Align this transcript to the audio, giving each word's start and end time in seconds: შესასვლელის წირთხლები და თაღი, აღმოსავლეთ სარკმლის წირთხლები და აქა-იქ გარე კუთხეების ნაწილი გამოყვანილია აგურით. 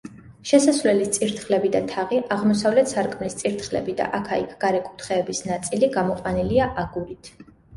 შესასვლელის 0.51 1.11
წირთხლები 1.17 1.69
და 1.75 1.81
თაღი, 1.91 2.21
აღმოსავლეთ 2.37 2.89
სარკმლის 2.93 3.37
წირთხლები 3.43 3.95
და 4.01 4.09
აქა-იქ 4.21 4.57
გარე 4.65 4.81
კუთხეების 4.89 5.43
ნაწილი 5.51 5.93
გამოყვანილია 5.99 6.73
აგურით. 6.87 7.33